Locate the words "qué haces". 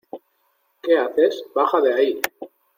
0.81-1.43